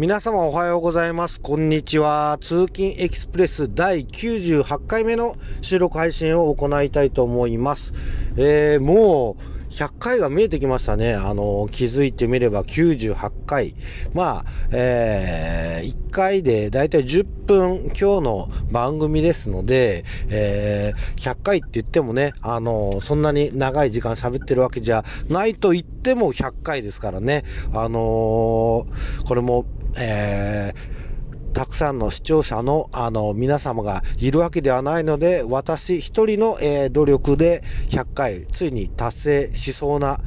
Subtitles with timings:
[0.00, 1.42] 皆様おはようございます。
[1.42, 2.38] こんにちは。
[2.40, 7.92] 通勤エキスプレス第98回目の収録配信を行いたいと思います。
[8.38, 11.12] えー、もう、100回が見えてきましたね。
[11.12, 13.74] あの、気づいてみれば98回。
[14.14, 27.44] まあ、えー、1回でだいたい10分今日の番組ですので、えー、100回って言ってもね、あの、そんなに長い時間喋ってるわけじゃないと言っても100回ですからね。
[27.74, 29.66] あのー、これも、
[29.98, 40.20] えー、たくさんの視聴者の、あの、皆様がいるわけではないので、私一人の、えー、努力で100回、ついに達成しそうな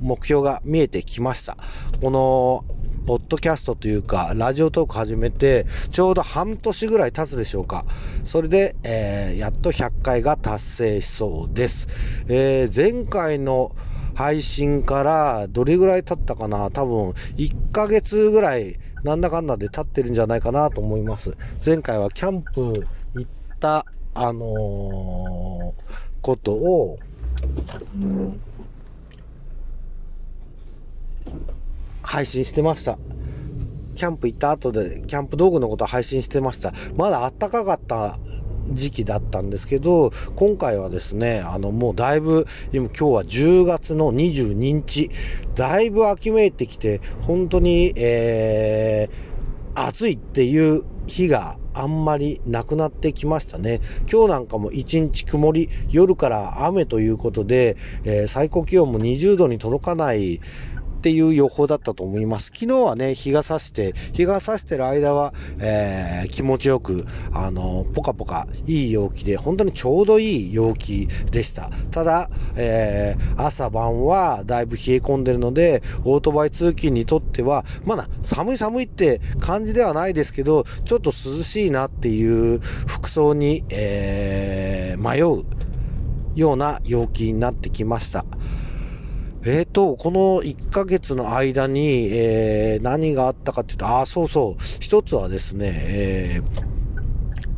[0.00, 1.56] 目標が見えてきました。
[2.02, 2.64] この、
[3.06, 7.84] ポッドキャストというか、ラジオトーク始めて、ちょうど半年ぐらい経つでしょうか。
[8.24, 11.86] それで、えー、やっと100回が達成しそうです。
[12.26, 13.70] えー、前回の
[14.16, 21.36] 配信からどれぐらい経ったかな多分1ヶ月ぐらいなんだかんだで経ってるんじゃないかなと思います。
[21.64, 22.72] 前回はキャンプ
[23.14, 26.98] 行った、あのー、ことを、
[32.02, 32.98] 配信してました。
[33.96, 36.72] キャンプ行った後で、キャンプ道具のこと配信してました。
[36.96, 38.18] まだ暖かかった
[38.70, 45.10] 時期だったんですけど、今回はですね、あの、もうだいぶ、今今日は10月の22日、
[45.54, 53.80] だいぶ秋めいてきて、本当に、えー、暑いっていう日があんまりなくなってきましたね。
[54.10, 60.40] 今日なんかも一日曇り、夜から雨ということで、えー、最高気温も20度に届かない、
[61.06, 62.46] っていう予報だったと思います。
[62.46, 71.70] 昨日はね、日が差して、日が差してる間は、えー、気持ちよく、あの、ポカポカ、いい陽気で、本当にちょうどいい陽気でした。
[71.92, 85.44] ただ、えー、朝晩はだいぶ冷え込んでるので、オートバイ通勤にとっては、まだ寒い寒いって感じではないですけど、ちょっと涼しいなっていう服装に、えー、迷う
[86.34, 88.24] ような陽気になってきました。
[89.44, 94.62] えっ、ー、と、この1ヶ月の間に、えー、何があったかっていうと、あ、そうそう。
[94.80, 96.76] 一つはですね、えー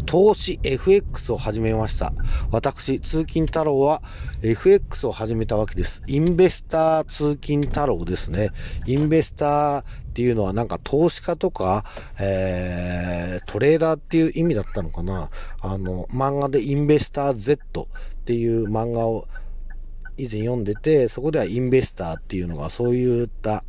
[0.09, 2.15] 投資 FX を始めました。
[2.51, 4.01] 私、通勤太郎は
[4.43, 6.03] FX を始めたわけです。
[6.07, 8.49] インベスター通勤太郎ですね。
[8.87, 9.85] インベスターっ
[10.15, 11.85] ていうのはなんか投資家とか、
[12.19, 15.29] えー、トレーダーっていう意味だったのかな。
[15.61, 19.29] あの、漫画でインベスター Z っていう漫画を
[20.19, 23.65] 以前読んでて、そこではインベスターっていうのがそういった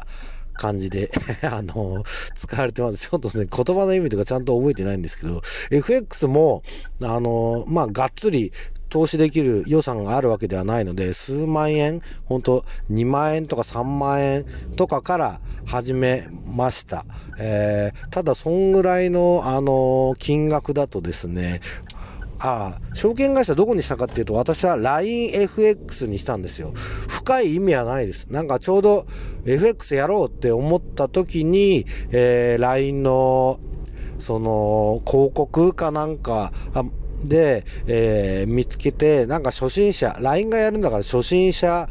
[0.54, 1.10] 感じで
[1.44, 2.04] あの、
[2.36, 3.10] 使われてます。
[3.10, 6.64] ちょっとね、言葉の意味とかちゃんと覚えてないんですけど、FX も、
[7.02, 8.52] あの、まあ、がっつり
[8.90, 14.46] 投資できる予算があるわけではないので、数万円、本当2万円とか3万円
[14.76, 17.06] とかから始めました。
[17.38, 21.62] えー、ただ、そんぐらいの、あの、金額だとですね、
[22.40, 26.72] ああ、証券会社どこにしたかっていうと、私は LINEFX にしたんですよ。
[27.08, 28.28] 深い意味はないです。
[28.30, 29.06] なんかちょうど
[29.46, 33.60] FX やろうって思った時に、えー、LINE の、
[34.20, 36.54] その、広告かなんか、
[37.26, 41.90] で、えー、見つけて、なんか初心者、LINE がやるんだから初心者、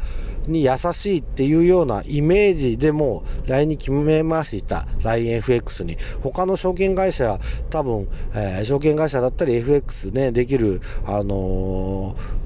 [0.49, 4.87] に優しいっていうようなイメージでも LINE に決めました。
[4.99, 5.97] LINEFX に。
[6.21, 7.39] 他の証券会社、
[7.69, 12.39] 多分、えー、証券会社だったり FX ね、できる、あのー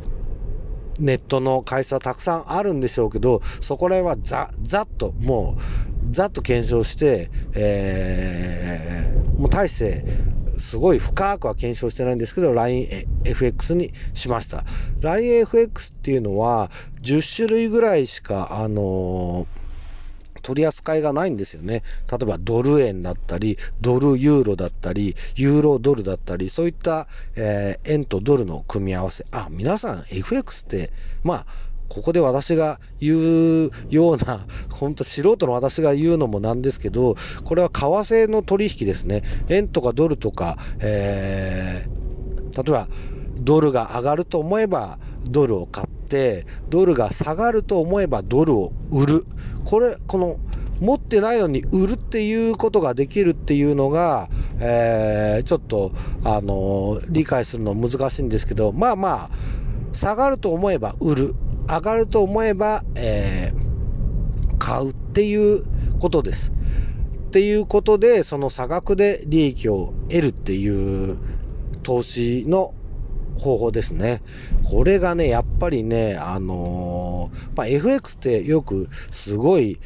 [1.00, 10.06] ネットの会社たくさんあるんでしょうけど、そこら辺はざ、ざっと、もう、ざっと検証して、えー、もう大して、
[10.64, 14.64] すごい深くは検証してないんですけど、LINEFX にしました。
[15.02, 19.64] LINEFX っていうのは、10種類ぐらいしか、あのー
[20.44, 21.84] 取り扱いがないんですよね。
[22.12, 29.26] 例えばドル円だったり、ドルユーロだったり、ユーロドルだったり、そういった、えー、円とドルの組み合わせ。
[29.32, 30.92] あ、皆さん FX って、
[31.24, 31.46] まあ、
[31.94, 39.22] ここで私が言うような、ほんと素人の私が言うのもなんですけど、これは為替の取引ですね。
[39.50, 42.88] 円とかドルとか、えー、例えば、
[43.40, 49.26] ドルが上がると思えばドルを買って、ドルが下がると思えばドルを売る。
[49.64, 50.38] これ、この、
[50.82, 54.30] 持ってないのに売るっていうことができるっていうのが、
[54.60, 55.92] えー、ちょっと、
[56.24, 61.36] あのー、理解するの難しいんですけど、まあまあ、下がると思えば売る。
[61.68, 65.64] 上がると思えば、えー、買うっていう
[66.00, 66.52] ことです。
[67.28, 71.18] っていうことで、その差額で利益を得るっていう
[71.82, 72.74] 投資の
[73.38, 74.22] 方法ですね。
[74.64, 79.80] これがね、やっぱりね、あのー、まあ、FX ってよくすごい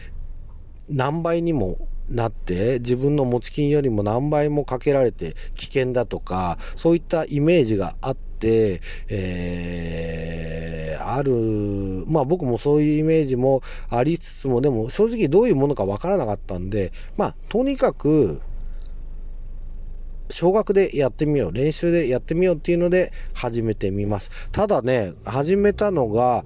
[0.89, 10.46] 何倍にもなって自分の持ち金よりも何倍もかけられて危険だとかそういったイメージがあって、えー、
[11.18, 18.42] あるまあ僕もそういうイメージもありつつもでも正直どういうものかわからなかったんでまあとにかく
[20.30, 26.44] 小学でやってみよう練習でやってみようっていうので始めてみますただね始めたのが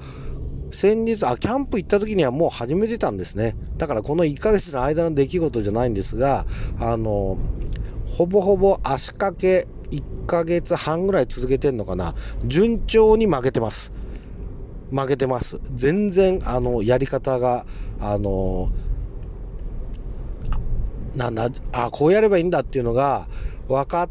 [0.72, 3.56] 先日、あ、キャンプ行った時にはもう始めてたんですね。
[3.78, 6.46] だからこの1ヶ月の間の出来事じゃないんですが、
[6.80, 7.38] あの、
[8.06, 12.16] ほぼほぼ足掛け1ヶ月半ぐらい続けてんのかな。
[12.46, 13.92] 順調に負けてます。
[14.92, 15.60] 負けてます。
[15.74, 17.66] 全然、あの、やり方が、
[18.00, 18.72] あの、
[21.16, 23.28] なんだ、あ、こうやればいいんだっていうのが
[23.68, 24.10] 分かっ、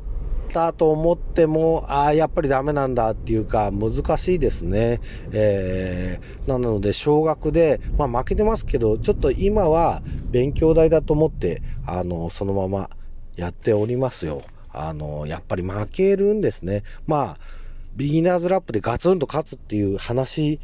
[0.50, 5.00] たと思っても、ああ、やっぱりダメなんだっていうか、難しいですね。
[5.32, 12.90] えー、なので、小学で、まあ負けてますけど、ちょっと今は勉強代だと思って、あの、そのまま
[13.36, 14.42] やっておりますよ。
[14.72, 16.82] あの、やっぱり負けるんですね。
[17.06, 17.59] まあ、
[17.96, 20.60] ビギナーズラップでガツンと勝つっていう話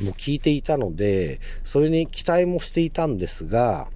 [0.00, 3.88] も聞いていたので、それに期待もしていたんですが、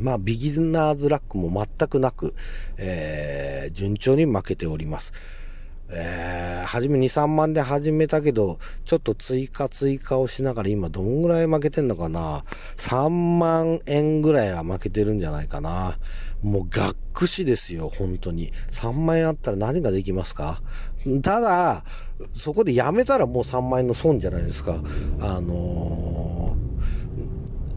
[0.00, 2.34] まあ、ビギナーズラックも全くなく、
[2.78, 5.12] えー、順調に負けております。
[5.92, 12.44] えー、初め2、3万で始めたけど、ちょっと追加追加をしながら今どんぐらい負けてんのかな
[12.76, 15.98] ?3 万円ぐらいは負けてるんじゃないかな。
[16.42, 18.52] もうがっくしですよ、本当に。
[18.70, 20.62] 3万円あったら何ができますか？
[21.22, 21.84] ただ、
[22.32, 24.82] そこでやめたらもう3万円の損じゃないですか。
[25.20, 26.49] あのー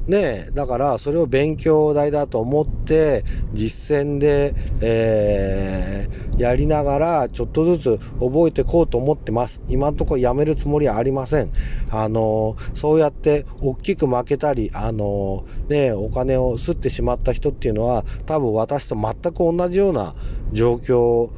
[0.07, 3.23] ねだからそれを勉強代だと思って
[3.53, 9.61] 実践で、えー、やりながらちょっとずつ覚えていこうと思ってます。
[9.69, 11.49] 今んとこやめるつもりはありません。
[11.89, 20.15] あのー、そうやって大きく負けたり、あのー、ねお金を吸ってしまった人っていうのは多分私と全く同じような
[20.51, 21.29] 状況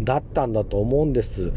[0.00, 1.52] だったんだと思うんです。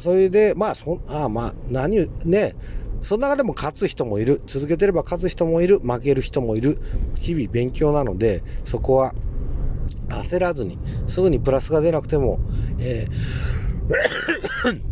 [0.00, 2.54] それで、まあ、そ、あまあ、何、ね、
[3.02, 4.42] その中でも勝つ人もいる。
[4.46, 5.78] 続けてれば勝つ人もいる。
[5.80, 6.78] 負ける人もいる。
[7.20, 9.14] 日々勉強なので、そこは
[10.08, 12.38] 焦らずに、すぐにプラスが出なくても、
[12.78, 14.90] えー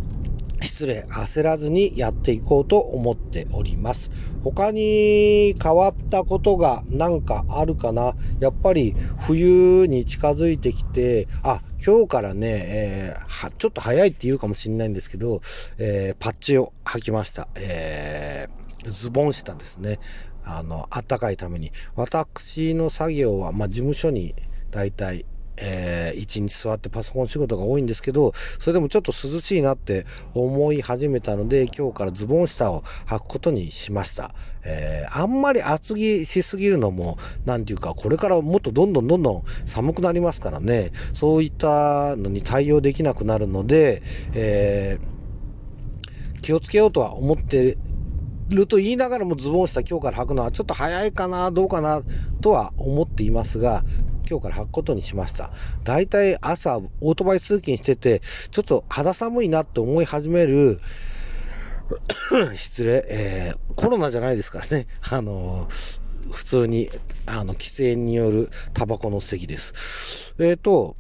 [0.79, 4.13] 失礼、焦らずにやっていこうと思っております。
[4.45, 8.15] 他に変わったことがなんかあるかな？
[8.39, 8.95] やっぱり
[9.27, 15.41] 冬に近づいてきて、あ、今日からね、えー、ちょっと早いって言うかもしれないんですけど、
[15.79, 17.49] えー、パッチを履きました。
[17.57, 19.99] えー、ズボン下ですね。
[20.45, 21.73] あの、暖かいために。
[21.97, 24.37] 私の作業は、まあ、事務所に
[24.71, 25.27] 大体
[25.60, 34.34] えー、一日座ってパソコン仕事が多いんですけど、それでもちょっと涼しいなって思い始めたので、今日からズボン下を履くことにしました。
[34.64, 44.02] えー、あんまり厚着しすぎるのも、なんていうか、これからもっとどんどんどんどん寒くなりますからね、そういったのに対応できなくなるので、
[44.34, 47.76] えー、気をつけようとは思って
[48.49, 52.02] ると言いながらもズボン下今日から履くのはちょっと早いかな、どうかな、
[52.40, 53.84] とは思っていますが、
[54.29, 55.51] 今日から履くことにしました。
[55.85, 58.21] だいたい朝、オートバイ通勤してて、
[58.51, 60.81] ちょっと肌寒いなって思い始める、
[62.55, 64.87] 失礼、えー、コロナじゃないですからね。
[65.01, 66.91] あのー、普通に、
[67.27, 70.35] あの、喫煙によるタバコの席です。
[70.39, 70.97] えっ、ー、と、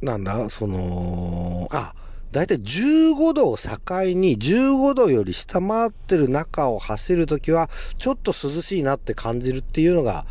[0.00, 1.94] なんだ、その、あ、
[2.36, 3.70] 大体15度を境
[4.14, 10.26] に15度より下回ってる中を走るときはちょっと涼しいなって感じるっていうのが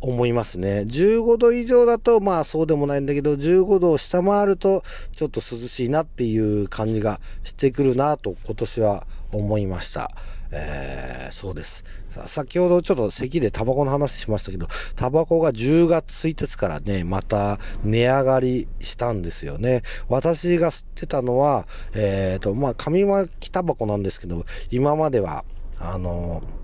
[0.00, 0.80] 思いますね。
[0.88, 10.10] 15度以上だとまあそうでもないんだけど15度を下回るとちょっと涼しいなっていう感じがしてくるなと今年は思いました。
[10.52, 11.84] えー、そうです。
[12.26, 14.66] 先ほどちょっと咳でタバコの話しましたけど、
[14.96, 19.82] タバコが10月1日からね、また値上がりしたんですよね。
[20.08, 25.44] 私が吸ってたのは、えっ、ー、と、まあ、紙巻きタバコなんですけど、今までは、
[25.78, 26.59] あのー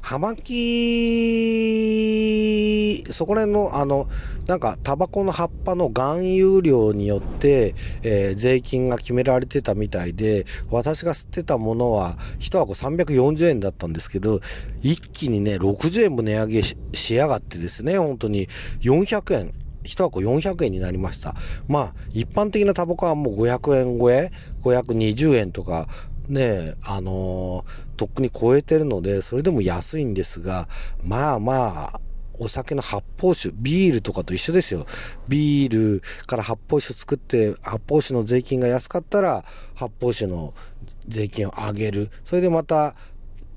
[0.00, 0.44] 葉巻、
[3.10, 4.08] そこら辺の、あの、
[4.46, 14.40] なんか、タバコの葉っぱの含有量によって、えー、税金が決められてたみたいで、私が吸ってたものは、1箱340円だったんですけど、
[14.82, 16.76] 一気にね、60円も値上げし
[17.14, 18.48] やがってですね、本当に
[18.80, 19.54] 400円。
[19.84, 21.34] 1箱400円になりました。
[21.68, 24.30] まあ、一般的なタバコはもう500円超え
[24.62, 25.88] ?520 円とか、
[26.28, 30.68] ね、あのー、とっくに超えてるので、それでも安いんですが、
[31.02, 32.00] まあまあ、
[32.38, 34.86] お酒の発泡酒、ビールとかと一緒ですよ。
[35.28, 40.52] ビールから発泡酒作って、発泡酒の税金が安かったら、発泡酒の
[41.06, 42.10] 税金を上げる。
[42.24, 42.94] それでまた、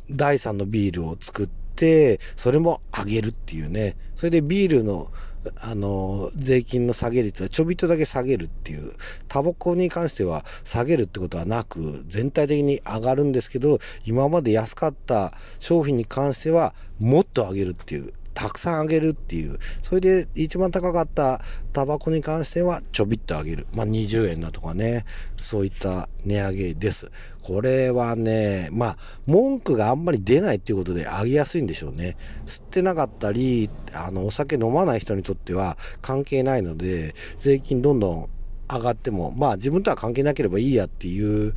[0.10, 3.98] 第3のビールを作って、それも上げるっていうね。
[4.16, 5.12] それでビールの、
[5.62, 8.94] あの、税金の下げ率はちょびっとだけ下げるっていう。
[9.28, 18.14] タバコに関しては下げるってことはなく、全体的に上がるんですけど、今まで安かった商品に関してはもっと上げるっていう。
[18.38, 19.58] たくさんあげるっていう。
[19.82, 21.42] それで一番高かった
[21.74, 23.68] タバコに関してはちょびっと上げる。
[23.74, 25.06] まあ20円だとかね。
[25.42, 27.10] そういった値上げです。
[27.42, 32.16] これはね、まあ文句があんまり出ないっていうことで上げやすいんでしょうね。
[32.46, 38.30] 吸ってなかったり、あのお酒飲まない人にとっては関係ないので、税金どんどん
[38.70, 41.56] 上がっても、まあ自分とは関係なければいいやっていう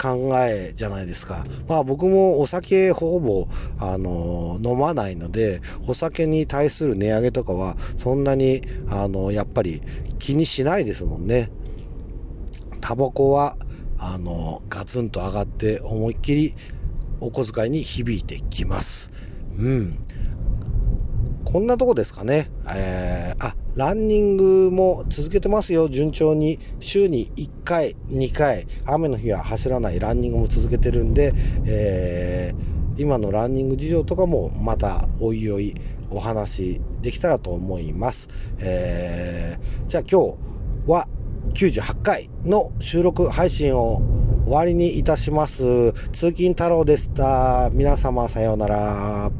[0.00, 1.44] 考えじゃないですか。
[1.68, 3.48] まあ僕もお酒ほぼ、
[3.78, 9.82] あの、飲まないので、お酒に対する値上げとかは、そんなに、あの、やっぱり
[10.18, 11.50] 気にしないですもんね。
[12.80, 13.56] タバコは、
[13.98, 16.54] あの、ガツンと上がって思いっきり
[17.20, 19.10] お小遣いに響いてきます。
[19.58, 19.98] うん。
[21.44, 22.50] こんなとこですかね。
[22.68, 25.90] えー、あ、ランニングも続けてますよ。
[25.90, 26.58] 順調に。
[26.80, 31.34] 週に1回、2回、雨の日は走らないランニングも続けてるんで、
[31.66, 35.74] えー、今のランニング事情とかもまたおいおい
[36.10, 38.28] お話できたらと思います。
[38.60, 41.06] えー、じゃあ今日は
[41.52, 44.00] 98回の収録配信を
[44.46, 45.92] 終わりにいたします。
[46.12, 47.68] 通勤太郎でした。
[47.74, 49.30] 皆様さようなら。